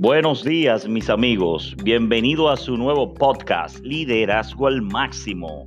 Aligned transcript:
Buenos 0.00 0.42
días 0.42 0.88
mis 0.88 1.08
amigos, 1.08 1.76
bienvenido 1.84 2.50
a 2.50 2.56
su 2.56 2.76
nuevo 2.76 3.14
podcast, 3.14 3.78
Liderazgo 3.84 4.66
al 4.66 4.82
Máximo. 4.82 5.64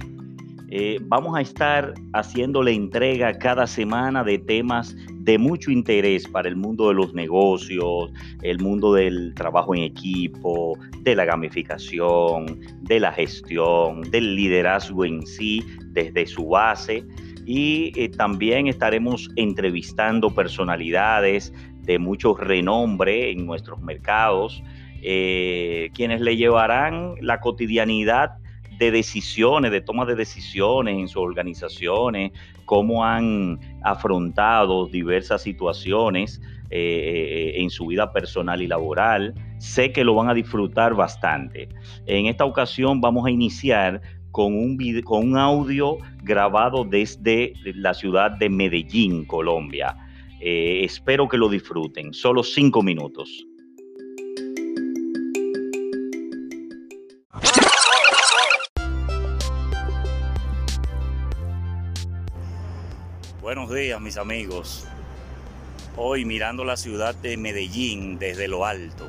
Eh, 0.69 0.99
vamos 1.03 1.37
a 1.37 1.41
estar 1.41 1.93
haciéndole 2.11 2.73
entrega 2.73 3.39
cada 3.39 3.65
semana 3.65 4.25
de 4.25 4.37
temas 4.37 4.93
de 5.19 5.37
mucho 5.37 5.71
interés 5.71 6.27
para 6.27 6.49
el 6.49 6.57
mundo 6.57 6.89
de 6.89 6.95
los 6.95 7.13
negocios, 7.13 8.11
el 8.41 8.59
mundo 8.59 8.93
del 8.93 9.33
trabajo 9.33 9.73
en 9.73 9.83
equipo, 9.83 10.77
de 11.03 11.15
la 11.15 11.23
gamificación, 11.23 12.59
de 12.81 12.99
la 12.99 13.13
gestión, 13.13 14.01
del 14.11 14.35
liderazgo 14.35 15.05
en 15.05 15.25
sí 15.25 15.63
desde 15.93 16.25
su 16.25 16.49
base 16.49 17.05
y 17.47 17.93
eh, 17.95 18.09
también 18.09 18.67
estaremos 18.67 19.31
entrevistando 19.37 20.29
personalidades 20.29 21.53
de 21.87 21.97
mucho 21.97 22.35
renombre 22.35 23.31
en 23.31 23.45
nuestros 23.45 23.81
mercados, 23.81 24.61
eh, 25.01 25.89
quienes 25.95 26.21
le 26.21 26.35
llevarán 26.35 27.15
la 27.21 27.39
cotidianidad 27.39 28.33
de 28.77 28.91
decisiones, 28.91 29.71
de 29.71 29.81
toma 29.81 30.05
de 30.05 30.15
decisiones 30.15 30.99
en 30.99 31.07
sus 31.07 31.23
organizaciones, 31.23 32.31
cómo 32.65 33.05
han 33.05 33.59
afrontado 33.83 34.85
diversas 34.85 35.41
situaciones 35.41 36.41
eh, 36.69 37.53
en 37.55 37.69
su 37.69 37.87
vida 37.87 38.11
personal 38.11 38.61
y 38.61 38.67
laboral. 38.67 39.33
Sé 39.57 39.93
que 39.93 40.03
lo 40.03 40.13
van 40.13 40.29
a 40.29 40.33
disfrutar 40.33 40.93
bastante. 40.93 41.69
En 42.05 42.25
esta 42.27 42.43
ocasión 42.43 42.99
vamos 42.99 43.25
a 43.25 43.31
iniciar 43.31 44.01
con 44.31 44.53
un, 44.53 44.77
con 45.03 45.29
un 45.29 45.37
audio 45.37 45.97
grabado 46.21 46.83
desde 46.83 47.53
la 47.63 47.93
ciudad 47.93 48.31
de 48.31 48.49
Medellín, 48.49 49.25
Colombia. 49.25 49.95
Eh, 50.39 50.83
espero 50.83 51.27
que 51.27 51.37
lo 51.37 51.49
disfruten. 51.49 52.13
Solo 52.13 52.43
cinco 52.43 52.83
minutos. 52.83 53.45
Buenos 63.41 63.73
días 63.73 63.99
mis 63.99 64.17
amigos. 64.17 64.85
Hoy 65.95 66.25
mirando 66.25 66.63
la 66.63 66.77
ciudad 66.77 67.15
de 67.15 67.37
Medellín 67.37 68.19
desde 68.19 68.47
lo 68.47 68.65
alto. 68.65 69.07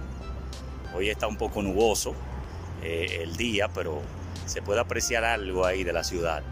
Hoy 0.95 1.11
está 1.11 1.27
un 1.27 1.37
poco 1.37 1.61
nuboso 1.61 2.15
eh, 2.83 3.21
el 3.23 3.37
día, 3.37 3.69
pero 3.69 4.01
se 4.47 4.63
puede 4.63 4.81
apreciar 4.81 5.25
algo 5.25 5.67
ahí 5.67 5.85
de 5.85 5.93
la 5.93 6.05
ciudad. 6.05 6.43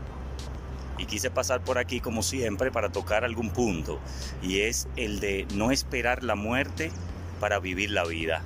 Y 0.98 1.06
quise 1.06 1.30
pasar 1.30 1.62
por 1.62 1.78
aquí 1.78 2.00
como 2.00 2.22
siempre 2.22 2.70
para 2.70 2.90
tocar 2.90 3.24
algún 3.24 3.50
punto, 3.50 4.00
y 4.42 4.60
es 4.60 4.88
el 4.96 5.20
de 5.20 5.46
no 5.54 5.70
esperar 5.70 6.22
la 6.22 6.34
muerte 6.34 6.90
para 7.40 7.58
vivir 7.58 7.90
la 7.90 8.04
vida. 8.04 8.42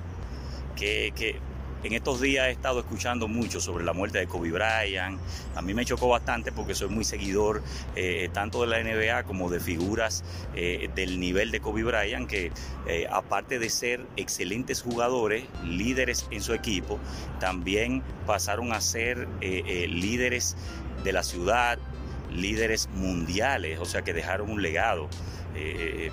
Que, 0.76 1.12
que 1.14 1.38
en 1.82 1.94
estos 1.94 2.20
días 2.20 2.48
he 2.48 2.50
estado 2.50 2.80
escuchando 2.80 3.26
mucho 3.26 3.58
sobre 3.58 3.84
la 3.84 3.94
muerte 3.94 4.18
de 4.18 4.26
Kobe 4.26 4.50
Bryant. 4.50 5.18
A 5.54 5.62
mí 5.62 5.72
me 5.72 5.86
chocó 5.86 6.08
bastante 6.08 6.52
porque 6.52 6.74
soy 6.74 6.88
muy 6.88 7.04
seguidor 7.04 7.62
eh, 7.96 8.28
tanto 8.34 8.60
de 8.60 8.66
la 8.66 8.82
NBA 8.82 9.22
como 9.22 9.48
de 9.48 9.60
figuras 9.60 10.22
eh, 10.54 10.90
del 10.94 11.18
nivel 11.18 11.50
de 11.50 11.60
Kobe 11.60 11.82
Bryant 11.84 12.28
que 12.28 12.52
eh, 12.86 13.06
aparte 13.10 13.58
de 13.58 13.70
ser 13.70 14.06
excelentes 14.16 14.82
jugadores, 14.82 15.44
líderes 15.64 16.26
en 16.30 16.42
su 16.42 16.52
equipo, 16.52 16.98
también 17.38 18.02
pasaron 18.26 18.72
a 18.72 18.80
ser 18.82 19.26
líderes 19.40 20.56
de 21.02 21.12
la 21.12 21.22
ciudad, 21.22 21.78
líderes 22.30 22.88
mundiales, 22.94 23.78
o 23.78 23.84
sea 23.84 24.02
que 24.02 24.12
dejaron 24.12 24.50
un 24.50 24.62
legado. 24.62 25.08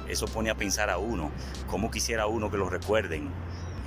eso 0.09 0.25
pone 0.27 0.49
a 0.49 0.55
pensar 0.55 0.89
a 0.89 0.97
uno, 0.97 1.31
cómo 1.67 1.91
quisiera 1.91 2.27
uno 2.27 2.49
que 2.49 2.57
lo 2.57 2.69
recuerden 2.69 3.29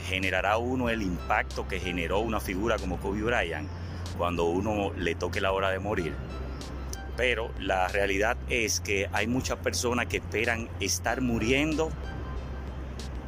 generará 0.06 0.58
uno 0.58 0.88
el 0.88 1.02
impacto 1.02 1.68
que 1.68 1.78
generó 1.78 2.20
una 2.20 2.40
figura 2.40 2.78
como 2.78 2.98
Kobe 2.98 3.22
Bryant 3.22 3.68
cuando 4.16 4.44
uno 4.44 4.92
le 4.96 5.14
toque 5.14 5.40
la 5.40 5.52
hora 5.52 5.70
de 5.70 5.78
morir. 5.78 6.14
Pero 7.16 7.50
la 7.58 7.88
realidad 7.88 8.36
es 8.48 8.80
que 8.80 9.08
hay 9.12 9.26
muchas 9.26 9.58
personas 9.58 10.06
que 10.06 10.18
esperan 10.18 10.68
estar 10.80 11.20
muriendo 11.20 11.90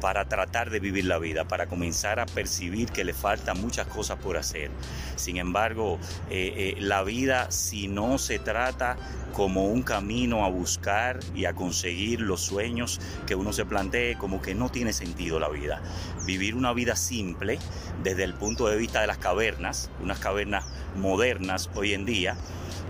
para 0.03 0.25
tratar 0.25 0.69
de 0.69 0.81
vivir 0.81 1.05
la 1.05 1.17
vida, 1.17 1.45
para 1.45 1.67
comenzar 1.67 2.19
a 2.19 2.25
percibir 2.25 2.91
que 2.91 3.05
le 3.05 3.13
faltan 3.13 3.61
muchas 3.61 3.87
cosas 3.87 4.19
por 4.19 4.35
hacer. 4.35 4.69
Sin 5.15 5.37
embargo, 5.37 5.97
eh, 6.29 6.75
eh, 6.75 6.81
la 6.81 7.03
vida, 7.03 7.49
si 7.51 7.87
no 7.87 8.17
se 8.17 8.37
trata 8.37 8.97
como 9.31 9.67
un 9.67 9.81
camino 9.81 10.43
a 10.43 10.49
buscar 10.49 11.21
y 11.33 11.45
a 11.45 11.53
conseguir 11.53 12.19
los 12.19 12.41
sueños 12.41 12.99
que 13.25 13.35
uno 13.35 13.53
se 13.53 13.63
plantee, 13.63 14.17
como 14.17 14.41
que 14.41 14.53
no 14.53 14.69
tiene 14.69 14.91
sentido 14.91 15.39
la 15.39 15.47
vida. 15.47 15.81
Vivir 16.25 16.55
una 16.55 16.73
vida 16.73 16.97
simple 16.97 17.57
desde 18.03 18.25
el 18.25 18.33
punto 18.33 18.67
de 18.67 18.75
vista 18.75 18.99
de 18.99 19.07
las 19.07 19.19
cavernas, 19.19 19.89
unas 20.01 20.19
cavernas 20.19 20.65
modernas 20.97 21.69
hoy 21.75 21.93
en 21.93 22.03
día. 22.03 22.35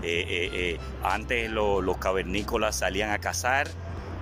Eh, 0.02 0.80
antes 1.04 1.48
los 1.48 1.96
cavernícolas 1.98 2.74
salían 2.74 3.10
a 3.12 3.20
cazar 3.20 3.68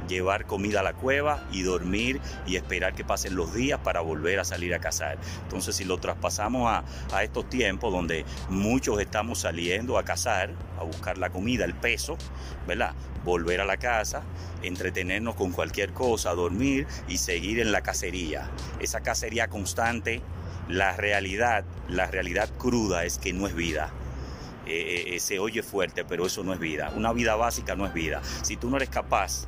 llevar 0.09 0.47
comida 0.47 0.81
a 0.81 0.83
la 0.83 0.95
cueva 0.95 1.47
y 1.53 1.63
dormir 1.63 2.21
y 2.47 2.57
esperar 2.57 2.95
que 2.95 3.05
pasen 3.05 3.35
los 3.35 3.55
días 3.55 3.81
para 3.81 4.01
volver 4.01 4.41
a 4.41 4.45
salir 4.45 4.75
a 4.75 4.79
cazar. 4.79 5.19
Entonces, 5.43 5.77
si 5.77 5.85
lo 5.85 5.99
traspasamos 5.99 6.71
a, 6.71 6.85
a 7.15 7.23
estos 7.23 7.49
tiempos 7.49 7.93
donde 7.93 8.25
muchos 8.49 9.01
estamos 9.01 9.41
saliendo 9.41 9.99
a 9.99 10.05
cazar, 10.05 10.51
a 10.79 10.85
buscar 10.85 11.19
la 11.19 11.31
comida, 11.31 11.65
el 11.65 11.75
peso, 11.75 12.17
¿verdad? 12.67 12.95
Volver 13.25 13.61
a 13.61 13.65
la 13.65 13.77
casa, 13.77 14.23
entretenernos 14.63 15.35
con 15.35 15.53
cualquier 15.53 15.93
cosa, 15.93 16.35
dormir 16.35 16.87
y 17.09 17.19
seguir 17.19 17.61
en 17.61 17.73
la 17.73 17.83
cacería. 17.83 18.51
Esa 18.81 19.01
cacería 19.01 19.49
constante, 19.49 20.21
la 20.69 20.97
realidad, 20.97 21.65
la 21.89 22.07
realidad 22.07 22.51
cruda 22.59 23.05
es 23.05 23.19
que 23.19 23.33
no 23.33 23.47
es 23.47 23.55
vida. 23.55 23.93
Eh, 24.67 25.15
eh, 25.17 25.21
se 25.21 25.39
oye 25.39 25.63
fuerte, 25.63 26.05
pero 26.05 26.27
eso 26.27 26.45
no 26.45 26.53
es 26.53 26.61
vida. 26.61 26.93
Una 26.97 27.13
vida 27.13 27.35
básica 27.37 27.75
no 27.75 27.87
es 27.87 27.95
vida. 27.95 28.23
Si 28.43 28.57
tú 28.57 28.71
no 28.71 28.77
eres 28.77 28.89
capaz 28.89 29.47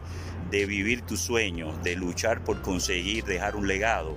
de 0.51 0.67
vivir 0.67 1.03
tus 1.03 1.21
sueños, 1.21 1.83
de 1.83 1.97
luchar 1.97 2.43
por 2.45 2.61
conseguir 2.63 3.25
dejar 3.25 3.57
un 3.57 3.67
legado, 3.67 4.17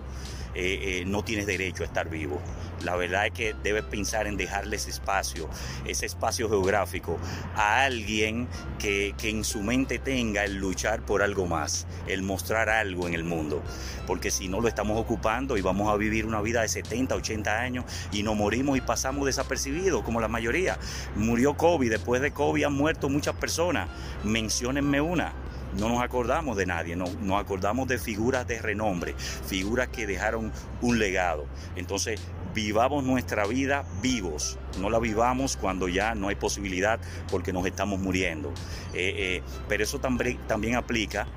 eh, 0.55 1.03
no 1.05 1.23
tienes 1.23 1.45
derecho 1.45 1.83
a 1.83 1.85
estar 1.85 2.09
vivo. 2.09 2.41
La 2.83 2.95
verdad 2.95 3.27
es 3.27 3.31
que 3.33 3.55
debes 3.63 3.83
pensar 3.83 4.27
en 4.27 4.37
dejarle 4.37 4.75
ese 4.75 4.89
espacio, 4.89 5.49
ese 5.85 6.05
espacio 6.05 6.49
geográfico, 6.49 7.17
a 7.55 7.83
alguien 7.83 8.47
que, 8.79 9.15
en 9.23 9.43
su 9.43 9.61
mente 9.61 9.99
tenga 9.99 10.45
el 10.45 10.55
luchar 10.55 11.01
por 11.01 11.21
algo 11.21 11.47
más, 11.47 11.85
el 12.07 12.21
mostrar 12.21 12.69
algo 12.69 13.07
en 13.07 13.13
el 13.13 13.23
mundo. 13.23 13.61
Porque 14.05 14.31
si 14.31 14.47
no 14.47 14.61
lo 14.61 14.67
estamos 14.67 14.99
ocupando 14.99 15.57
y 15.57 15.61
vamos 15.61 15.91
a 15.91 15.97
vivir 15.97 16.25
una 16.25 16.41
vida 16.41 16.61
de 16.61 16.69
70, 16.69 17.15
80 17.15 17.59
años 17.59 17.85
y 18.11 18.23
nos 18.23 18.35
morimos 18.35 18.77
y 18.77 18.81
pasamos 18.81 19.25
desapercibidos, 19.25 20.03
como 20.03 20.21
la 20.21 20.27
mayoría. 20.27 20.77
Murió 21.15 21.57
COVID, 21.57 21.89
después 21.89 22.21
de 22.21 22.31
COVID 22.31 22.63
han 22.63 22.73
muerto 22.73 23.09
muchas 23.09 23.35
personas. 23.35 23.89
Menciónenme 24.23 25.01
una 25.01 25.33
no 25.77 25.89
nos 25.89 26.01
acordamos 26.01 26.57
de 26.57 26.65
nadie, 26.65 26.95
no, 26.95 27.05
nos 27.21 27.39
acordamos 27.39 27.87
de 27.87 27.97
figuras 27.97 28.47
de 28.47 28.59
renombre, 28.59 29.15
figuras 29.17 29.89
que 29.89 30.07
dejaron 30.07 30.51
un 30.81 30.99
legado. 30.99 31.45
Entonces, 31.75 32.19
vivamos 32.57 33.03
nuestra 33.03 33.45
vida 33.45 33.85
vivos, 34.01 34.57
no 34.79 34.89
la 34.89 34.97
vivamos 34.97 35.57
cuando 35.57 35.87
ya 35.87 36.15
no 36.15 36.29
hay 36.29 36.35
posibilidad 36.35 36.99
porque 37.29 37.53
nos 37.53 37.67
estamos 37.67 37.99
muriendo. 37.99 38.49
Eh, 38.95 39.13
eh, 39.15 39.43
pero 39.69 39.83
eso 39.83 39.99
también, 39.99 40.39
también 40.47 40.73
aplica 40.73 41.27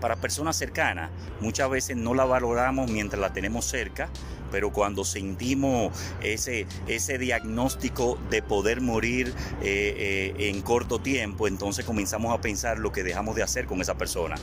para 0.00 0.16
personas 0.16 0.56
cercanas. 0.56 1.12
Muchas 1.40 1.70
veces 1.70 1.96
no 1.96 2.14
la 2.14 2.24
valoramos 2.24 2.90
mientras 2.90 3.20
la 3.20 3.32
tenemos 3.32 3.64
cerca, 3.64 4.08
pero 4.50 4.72
cuando 4.72 5.04
sentimos 5.04 5.92
ese, 6.22 6.66
ese 6.86 7.18
diagnóstico 7.18 8.18
de 8.30 8.42
poder 8.42 8.80
morir 8.80 9.34
eh, 9.62 10.34
eh, 10.38 10.48
en 10.48 10.62
corto 10.62 11.00
tiempo, 11.00 11.48
entonces 11.48 11.84
comenzamos 11.84 12.34
a 12.36 12.40
pensar 12.40 12.78
lo 12.78 12.92
que 12.92 13.02
dejamos 13.02 13.36
de 13.36 13.42
hacer 13.42 13.66
con 13.66 13.80
esa 13.80 13.96
persona. 13.96 14.36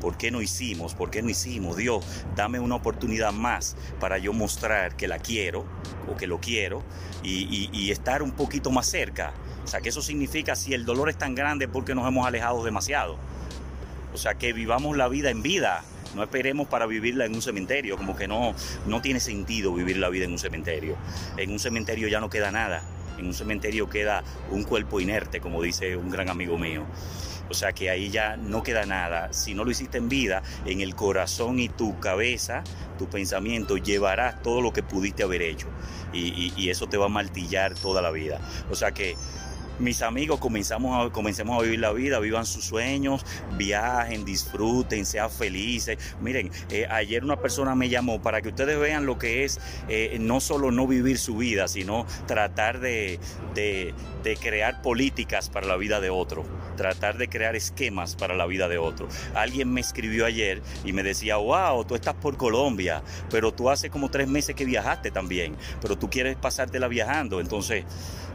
¿Por 0.00 0.16
qué 0.16 0.30
no 0.30 0.42
hicimos? 0.42 0.94
¿Por 0.94 1.10
qué 1.10 1.22
no 1.22 1.28
hicimos? 1.28 1.76
Dios, 1.76 2.04
dame 2.34 2.58
una 2.58 2.76
oportunidad 2.76 3.32
más 3.32 3.76
para 3.98 4.18
yo 4.18 4.32
mostrar 4.32 4.96
que 4.96 5.08
la 5.08 5.18
quiero 5.18 5.64
o 6.10 6.16
que 6.16 6.26
lo 6.26 6.40
quiero 6.40 6.82
y, 7.22 7.68
y 7.72 7.90
estar 7.90 8.22
un 8.22 8.32
poquito 8.32 8.70
más 8.70 8.86
cerca. 8.86 9.32
O 9.64 9.66
sea, 9.66 9.80
que 9.80 9.90
eso 9.90 10.02
significa 10.02 10.56
si 10.56 10.74
el 10.74 10.84
dolor 10.84 11.10
es 11.10 11.18
tan 11.18 11.34
grande 11.34 11.68
porque 11.68 11.94
nos 11.94 12.08
hemos 12.08 12.26
alejado 12.26 12.64
demasiado. 12.64 13.18
O 14.12 14.18
sea, 14.18 14.34
que 14.34 14.52
vivamos 14.52 14.96
la 14.96 15.08
vida 15.08 15.30
en 15.30 15.42
vida. 15.42 15.84
No 16.14 16.22
esperemos 16.22 16.68
para 16.68 16.86
vivirla 16.86 17.24
en 17.24 17.34
un 17.34 17.42
cementerio, 17.42 17.96
como 17.96 18.16
que 18.16 18.26
no, 18.26 18.54
no 18.86 19.00
tiene 19.00 19.20
sentido 19.20 19.72
vivir 19.72 19.96
la 19.98 20.08
vida 20.08 20.24
en 20.24 20.32
un 20.32 20.38
cementerio. 20.38 20.96
En 21.36 21.50
un 21.50 21.58
cementerio 21.58 22.08
ya 22.08 22.20
no 22.20 22.28
queda 22.30 22.50
nada. 22.50 22.82
En 23.18 23.26
un 23.26 23.34
cementerio 23.34 23.88
queda 23.88 24.24
un 24.50 24.64
cuerpo 24.64 25.00
inerte, 25.00 25.40
como 25.40 25.62
dice 25.62 25.96
un 25.96 26.10
gran 26.10 26.28
amigo 26.28 26.58
mío. 26.58 26.86
O 27.50 27.54
sea 27.54 27.72
que 27.72 27.90
ahí 27.90 28.10
ya 28.10 28.36
no 28.36 28.62
queda 28.62 28.86
nada. 28.86 29.32
Si 29.32 29.54
no 29.54 29.64
lo 29.64 29.72
hiciste 29.72 29.98
en 29.98 30.08
vida, 30.08 30.42
en 30.66 30.80
el 30.80 30.94
corazón 30.94 31.58
y 31.58 31.68
tu 31.68 31.98
cabeza, 31.98 32.62
tu 32.98 33.08
pensamiento, 33.08 33.76
llevarás 33.76 34.40
todo 34.42 34.60
lo 34.60 34.72
que 34.72 34.84
pudiste 34.84 35.24
haber 35.24 35.42
hecho. 35.42 35.66
Y, 36.12 36.52
y 36.56 36.70
eso 36.70 36.88
te 36.88 36.96
va 36.96 37.06
a 37.06 37.08
martillar 37.08 37.74
toda 37.74 38.02
la 38.02 38.10
vida. 38.10 38.40
O 38.70 38.76
sea 38.76 38.92
que 38.92 39.16
mis 39.80 40.02
amigos, 40.02 40.38
comenzamos 40.38 41.06
a, 41.06 41.12
comencemos 41.12 41.58
a 41.58 41.62
vivir 41.62 41.80
la 41.80 41.92
vida, 41.92 42.18
vivan 42.20 42.46
sus 42.46 42.64
sueños, 42.64 43.24
viajen, 43.56 44.24
disfruten, 44.24 45.06
sean 45.06 45.30
felices. 45.30 45.98
Miren, 46.20 46.50
eh, 46.70 46.86
ayer 46.90 47.24
una 47.24 47.36
persona 47.36 47.74
me 47.74 47.88
llamó 47.88 48.22
para 48.22 48.42
que 48.42 48.48
ustedes 48.48 48.78
vean 48.78 49.06
lo 49.06 49.18
que 49.18 49.44
es 49.44 49.60
eh, 49.88 50.16
no 50.20 50.40
solo 50.40 50.70
no 50.70 50.86
vivir 50.86 51.18
su 51.18 51.36
vida, 51.36 51.68
sino 51.68 52.06
tratar 52.26 52.80
de, 52.80 53.18
de, 53.54 53.94
de 54.22 54.36
crear 54.36 54.82
políticas 54.82 55.50
para 55.50 55.66
la 55.66 55.76
vida 55.76 56.00
de 56.00 56.10
otro, 56.10 56.44
tratar 56.80 57.18
de 57.18 57.28
crear 57.28 57.54
esquemas 57.56 58.16
para 58.16 58.34
la 58.34 58.46
vida 58.46 58.66
de 58.66 58.78
otro. 58.78 59.06
Alguien 59.34 59.70
me 59.70 59.82
escribió 59.82 60.24
ayer 60.24 60.62
y 60.82 60.94
me 60.94 61.02
decía, 61.02 61.36
wow, 61.36 61.84
tú 61.84 61.94
estás 61.94 62.14
por 62.14 62.38
Colombia, 62.38 63.02
pero 63.28 63.52
tú 63.52 63.68
hace 63.68 63.90
como 63.90 64.10
tres 64.10 64.28
meses 64.28 64.56
que 64.56 64.64
viajaste 64.64 65.10
también, 65.10 65.56
pero 65.82 65.98
tú 65.98 66.08
quieres 66.08 66.36
pasártela 66.36 66.88
viajando, 66.88 67.38
entonces, 67.38 67.84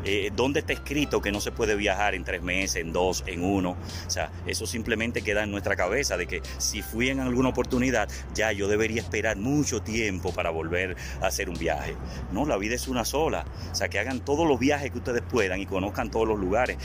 eh, 0.03 0.30
¿dónde 0.36 0.59
está 0.59 0.74
escrito 0.74 1.24
que 1.24 1.31
no 1.31 1.42
se 1.42 1.51
puede 1.51 1.75
viajar 1.75 2.13
en 2.13 2.24
tres 2.24 2.44
meses, 2.44 2.83
en 2.83 2.94
dos, 2.94 3.24
en 3.25 3.44
uno? 3.44 3.77
O 4.06 4.09
sea, 4.12 4.31
eso 4.45 4.68
simplemente 4.68 5.24
queda 5.24 5.41
en 5.41 5.50
nuestra 5.50 5.75
cabeza 5.75 6.15
de 6.15 6.27
que 6.27 6.44
si 6.59 6.83
fui 6.83 7.09
en 7.09 7.21
alguna 7.21 7.50
oportunidad, 7.50 8.07
ya 8.36 8.51
yo 8.51 8.68
debería 8.68 9.01
esperar 9.01 9.38
mucho 9.38 9.81
tiempo 9.81 10.31
para 10.36 10.51
volver 10.51 10.95
a 11.19 11.25
hacer 11.25 11.50
un 11.50 11.57
viaje. 11.57 11.95
No, 12.31 12.45
la 12.45 12.57
vida 12.57 12.75
es 12.75 12.88
una 12.88 13.06
sola. 13.06 13.44
O 13.71 13.74
sea, 13.74 13.88
que 13.88 13.98
hagan 13.98 14.19
todos 14.19 14.48
los 14.48 14.59
viajes 14.59 14.91
que 14.91 15.00
ustedes 15.00 15.24
puedan 15.24 15.59
y 15.59 15.65
conozcan 15.65 16.12
todos 16.12 16.27
los 16.27 16.39
lugares. 16.39 16.77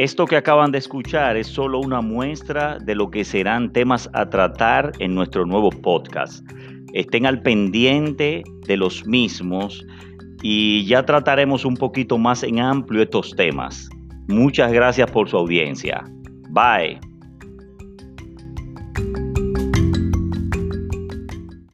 Esto 0.00 0.24
que 0.24 0.38
acaban 0.38 0.72
de 0.72 0.78
escuchar 0.78 1.36
es 1.36 1.46
solo 1.46 1.78
una 1.78 2.00
muestra 2.00 2.78
de 2.78 2.94
lo 2.94 3.10
que 3.10 3.22
serán 3.22 3.70
temas 3.70 4.08
a 4.14 4.30
tratar 4.30 4.92
en 4.98 5.14
nuestro 5.14 5.44
nuevo 5.44 5.68
podcast. 5.68 6.42
Estén 6.94 7.26
al 7.26 7.42
pendiente 7.42 8.42
de 8.66 8.76
los 8.78 9.06
mismos 9.06 9.84
y 10.40 10.86
ya 10.86 11.04
trataremos 11.04 11.66
un 11.66 11.76
poquito 11.76 12.16
más 12.16 12.42
en 12.42 12.60
amplio 12.60 13.02
estos 13.02 13.36
temas. 13.36 13.90
Muchas 14.26 14.72
gracias 14.72 15.10
por 15.10 15.28
su 15.28 15.36
audiencia. 15.36 16.02
Bye. 16.48 17.09